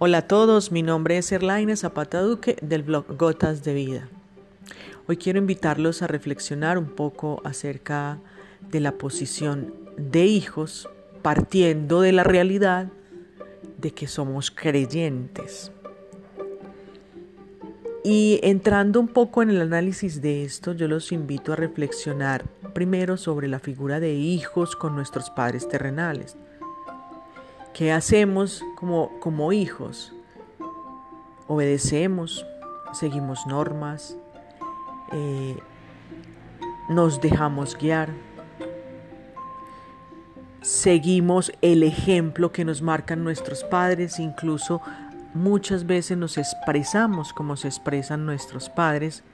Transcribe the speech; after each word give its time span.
Hola 0.00 0.18
a 0.18 0.22
todos, 0.22 0.72
mi 0.72 0.82
nombre 0.82 1.18
es 1.18 1.30
Erlaine 1.30 1.76
Zapata 1.76 2.20
Duque 2.20 2.56
del 2.60 2.82
blog 2.82 3.16
Gotas 3.16 3.62
de 3.62 3.74
Vida. 3.74 4.08
Hoy 5.06 5.16
quiero 5.16 5.38
invitarlos 5.38 6.02
a 6.02 6.08
reflexionar 6.08 6.78
un 6.78 6.88
poco 6.88 7.40
acerca 7.44 8.18
de 8.72 8.80
la 8.80 8.98
posición 8.98 9.72
de 9.96 10.24
hijos 10.24 10.88
partiendo 11.22 12.00
de 12.00 12.10
la 12.10 12.24
realidad 12.24 12.88
de 13.78 13.92
que 13.92 14.08
somos 14.08 14.50
creyentes. 14.50 15.70
Y 18.02 18.40
entrando 18.42 18.98
un 18.98 19.08
poco 19.08 19.44
en 19.44 19.50
el 19.50 19.60
análisis 19.60 20.20
de 20.20 20.42
esto, 20.42 20.72
yo 20.72 20.88
los 20.88 21.12
invito 21.12 21.52
a 21.52 21.56
reflexionar 21.56 22.44
primero 22.74 23.16
sobre 23.16 23.46
la 23.46 23.60
figura 23.60 24.00
de 24.00 24.12
hijos 24.12 24.74
con 24.74 24.96
nuestros 24.96 25.30
padres 25.30 25.68
terrenales. 25.68 26.36
¿Qué 27.74 27.90
hacemos 27.90 28.64
como, 28.76 29.18
como 29.18 29.52
hijos? 29.52 30.12
Obedecemos, 31.48 32.46
seguimos 32.92 33.48
normas, 33.48 34.16
eh, 35.10 35.58
nos 36.88 37.20
dejamos 37.20 37.76
guiar, 37.76 38.10
seguimos 40.62 41.52
el 41.62 41.82
ejemplo 41.82 42.52
que 42.52 42.64
nos 42.64 42.80
marcan 42.80 43.24
nuestros 43.24 43.64
padres, 43.64 44.20
incluso 44.20 44.80
muchas 45.34 45.84
veces 45.84 46.16
nos 46.16 46.38
expresamos 46.38 47.32
como 47.32 47.56
se 47.56 47.66
expresan 47.66 48.24
nuestros 48.24 48.70
padres. 48.70 49.24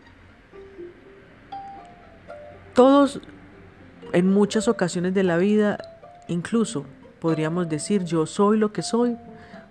Todos 2.73 3.21
en 4.15 4.33
muchas 4.33 4.67
ocasiones 4.67 5.13
de 5.13 5.25
la 5.25 5.37
vida, 5.37 5.77
incluso 6.27 6.87
podríamos 7.21 7.69
decir 7.69 8.05
yo 8.05 8.27
soy 8.27 8.59
lo 8.59 8.73
que 8.73 8.83
soy 8.83 9.17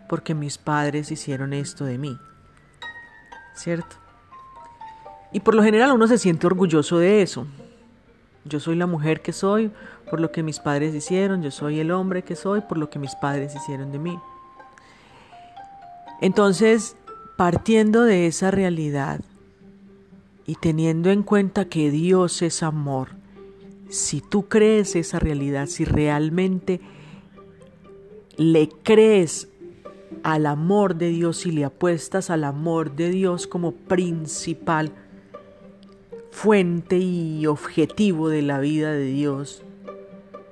porque 0.08 0.34
mis 0.34 0.58
padres 0.58 1.12
hicieron 1.12 1.54
esto 1.54 1.86
de 1.86 1.98
mí. 1.98 2.18
¿Cierto? 3.54 3.98
Y 5.32 5.42
por 5.42 5.56
lo 5.56 5.64
general 5.64 5.92
uno 5.92 6.08
se 6.08 6.18
siente 6.18 6.48
orgulloso 6.48 6.98
de 6.98 7.22
eso. 7.22 7.46
Yo 8.46 8.60
soy 8.60 8.76
la 8.76 8.88
mujer 8.88 9.22
que 9.22 9.34
soy 9.34 9.72
por 10.10 10.20
lo 10.20 10.32
que 10.32 10.42
mis 10.42 10.60
padres 10.60 10.96
hicieron, 10.96 11.44
yo 11.44 11.52
soy 11.52 11.80
el 11.80 11.92
hombre 11.92 12.24
que 12.24 12.36
soy 12.36 12.62
por 12.62 12.78
lo 12.78 12.90
que 12.90 12.98
mis 12.98 13.16
padres 13.16 13.56
hicieron 13.56 13.92
de 13.92 14.00
mí. 14.00 14.20
Entonces, 16.22 16.96
partiendo 17.38 18.04
de 18.04 18.26
esa 18.26 18.50
realidad 18.50 19.22
y 20.48 20.56
teniendo 20.56 21.12
en 21.12 21.22
cuenta 21.22 21.66
que 21.66 21.92
Dios 21.92 22.42
es 22.42 22.64
amor, 22.64 23.10
si 23.90 24.22
tú 24.22 24.48
crees 24.48 24.96
esa 24.96 25.20
realidad, 25.20 25.68
si 25.68 25.86
realmente 25.86 26.82
le 28.40 28.70
crees 28.70 29.50
al 30.24 30.46
amor 30.46 30.96
de 30.96 31.10
Dios 31.10 31.46
y 31.46 31.52
le 31.52 31.66
apuestas 31.66 32.30
al 32.30 32.46
amor 32.46 32.96
de 32.96 33.10
Dios 33.10 33.48
como 33.48 33.74
principal 33.74 34.94
fuente 36.32 36.96
y 36.96 37.46
objetivo 37.48 38.30
de 38.30 38.42
la 38.42 38.60
vida 38.60 38.94
de 38.94 39.08
Dios, 39.08 39.62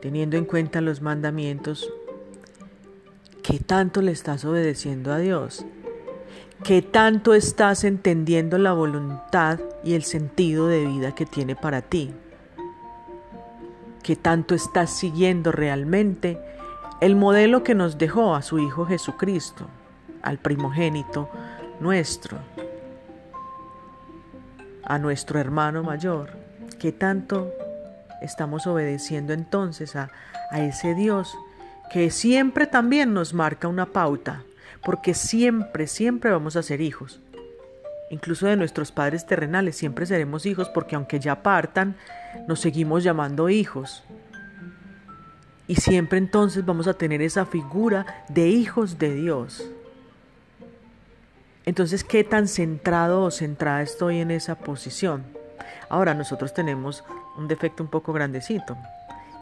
teniendo 0.02 0.36
en 0.36 0.44
cuenta 0.44 0.82
los 0.82 1.02
mandamientos, 1.02 1.90
¿qué 3.42 3.58
tanto 3.58 4.02
le 4.02 4.12
estás 4.12 4.44
obedeciendo 4.44 5.14
a 5.14 5.20
Dios? 5.20 5.66
¿Qué 6.66 6.82
tanto 6.82 7.34
estás 7.34 7.86
entendiendo 7.86 8.58
la 8.58 8.74
voluntad 8.74 9.62
y 9.86 9.94
el 9.94 10.04
sentido 10.04 10.68
de 10.68 10.86
vida 10.86 11.16
que 11.16 11.26
tiene 11.26 11.56
para 11.56 11.82
ti? 11.82 12.12
¿Qué 14.04 14.18
tanto 14.18 14.56
estás 14.56 14.90
siguiendo 14.90 15.54
realmente 15.54 16.38
el 17.00 17.16
modelo 17.16 17.64
que 17.64 17.76
nos 17.76 17.98
dejó 17.98 18.36
a 18.36 18.42
su 18.42 18.59
Hijo 18.59 18.86
Jesucristo, 18.86 19.67
al 20.22 20.40
primogénito 20.40 21.30
nuestro, 21.80 22.38
a 24.84 24.97
nuestro 24.97 25.40
hermano 25.40 25.84
mayor, 25.84 26.31
¿qué 26.80 26.91
tanto 26.91 27.52
estamos 28.22 28.66
obedeciendo 28.66 29.34
entonces 29.34 29.96
a, 29.96 30.09
a 30.52 30.62
ese 30.62 30.96
Dios 30.96 31.38
que 31.91 32.09
siempre 32.09 32.68
también 32.68 33.14
nos 33.14 33.34
marca 33.34 33.68
una 33.68 33.85
pauta, 33.88 34.44
porque 34.84 35.14
siempre, 35.14 35.88
siempre 35.88 36.31
vamos 36.31 36.56
a 36.56 36.64
ser 36.64 36.81
hijos. 36.81 37.22
Incluso 38.09 38.47
de 38.47 38.56
nuestros 38.56 38.91
padres 38.91 39.25
terrenales 39.25 39.75
siempre 39.75 40.06
seremos 40.06 40.46
hijos 40.46 40.69
porque 40.69 40.96
aunque 40.96 41.19
ya 41.19 41.44
partan, 41.44 41.96
nos 42.47 42.59
seguimos 42.59 43.03
llamando 43.03 43.50
hijos. 43.50 44.03
Y 45.67 45.75
siempre 45.75 46.17
entonces 46.17 46.66
vamos 46.66 46.88
a 46.88 46.94
tener 46.94 47.22
esa 47.22 47.45
figura 47.45 48.23
de 48.29 48.47
hijos 48.47 48.97
de 48.97 49.13
Dios. 49.13 49.69
Entonces, 51.66 52.05
¿qué 52.05 52.23
tan 52.23 52.47
centrado 52.47 53.23
o 53.23 53.31
centrada 53.31 53.81
estoy 53.81 54.19
en 54.19 54.31
esa 54.31 54.55
posición? 54.55 55.25
Ahora, 55.89 56.13
nosotros 56.13 56.53
tenemos 56.53 57.03
un 57.38 57.50
defecto 57.50 57.83
un 57.83 57.89
poco 57.89 58.13
grandecito. 58.13 58.78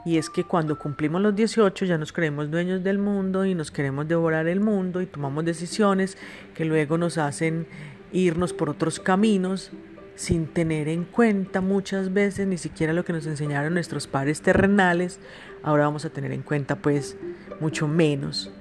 Y 0.06 0.18
es 0.18 0.30
que 0.30 0.44
cuando 0.44 0.78
cumplimos 0.78 1.22
los 1.22 1.36
18 1.36 1.86
ya 1.86 1.98
nos 1.98 2.12
creemos 2.12 2.50
dueños 2.50 2.84
del 2.84 3.00
mundo 3.00 3.46
y 3.46 3.56
nos 3.56 3.72
queremos 3.72 4.08
devorar 4.08 4.48
el 4.48 4.60
mundo 4.60 5.02
y 5.02 5.08
tomamos 5.08 5.46
decisiones 5.46 6.18
que 6.54 6.66
luego 6.66 6.98
nos 6.98 7.18
hacen 7.18 7.68
irnos 8.12 8.54
por 8.54 8.70
otros 8.70 9.00
caminos 9.00 9.72
sin 10.16 10.48
tener 10.48 10.88
en 10.88 11.04
cuenta 11.04 11.62
muchas 11.62 12.14
veces 12.14 12.48
ni 12.48 12.58
siquiera 12.58 12.94
lo 12.94 13.04
que 13.04 13.14
nos 13.14 13.26
enseñaron 13.26 13.74
nuestros 13.74 14.08
padres 14.08 14.42
terrenales, 14.42 15.20
ahora 15.64 15.86
vamos 15.86 16.06
a 16.06 16.10
tener 16.10 16.32
en 16.32 16.42
cuenta 16.42 16.78
pues 16.78 17.18
mucho 17.60 17.88
menos 17.88 18.52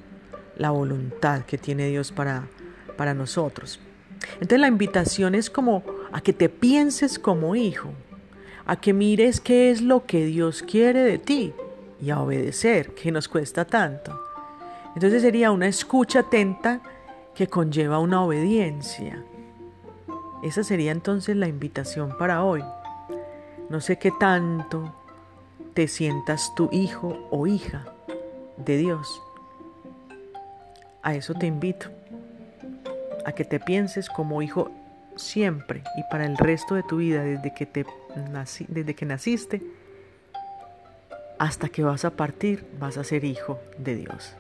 la 0.56 0.70
voluntad 0.70 1.42
que 1.44 1.58
tiene 1.58 1.88
Dios 1.88 2.12
para, 2.12 2.48
para 2.96 3.14
nosotros. 3.14 3.80
Entonces 4.34 4.60
la 4.60 4.68
invitación 4.68 5.34
es 5.34 5.50
como 5.50 5.84
a 6.12 6.20
que 6.20 6.32
te 6.32 6.48
pienses 6.48 7.18
como 7.18 7.56
hijo, 7.56 7.90
a 8.66 8.76
que 8.76 8.92
mires 8.92 9.40
qué 9.40 9.70
es 9.70 9.80
lo 9.82 10.06
que 10.06 10.26
Dios 10.26 10.62
quiere 10.62 11.02
de 11.02 11.18
ti 11.18 11.52
y 12.00 12.10
a 12.10 12.20
obedecer, 12.20 12.94
que 12.94 13.12
nos 13.12 13.28
cuesta 13.28 13.64
tanto. 13.64 14.20
Entonces 14.94 15.22
sería 15.22 15.50
una 15.50 15.66
escucha 15.66 16.20
atenta 16.20 16.80
que 17.34 17.48
conlleva 17.48 17.98
una 17.98 18.22
obediencia. 18.22 19.24
Esa 20.44 20.62
sería 20.62 20.92
entonces 20.92 21.36
la 21.36 21.48
invitación 21.48 22.18
para 22.18 22.44
hoy. 22.44 22.62
No 23.70 23.80
sé 23.80 23.98
qué 23.98 24.10
tanto 24.10 24.94
te 25.72 25.88
sientas 25.88 26.54
tu 26.54 26.68
hijo 26.70 27.26
o 27.30 27.46
hija 27.46 27.86
de 28.58 28.76
Dios. 28.76 29.22
A 31.02 31.14
eso 31.14 31.32
te 31.32 31.46
invito, 31.46 31.88
a 33.24 33.32
que 33.32 33.46
te 33.46 33.58
pienses 33.58 34.10
como 34.10 34.42
hijo 34.42 34.70
siempre 35.16 35.82
y 35.96 36.02
para 36.10 36.26
el 36.26 36.36
resto 36.36 36.74
de 36.74 36.82
tu 36.82 36.98
vida, 36.98 37.22
desde 37.22 37.54
que, 37.54 37.64
te 37.64 37.86
desde 38.68 38.94
que 38.94 39.06
naciste 39.06 39.62
hasta 41.38 41.70
que 41.70 41.82
vas 41.82 42.04
a 42.04 42.10
partir, 42.10 42.66
vas 42.78 42.98
a 42.98 43.04
ser 43.04 43.24
hijo 43.24 43.58
de 43.78 43.96
Dios. 43.96 44.36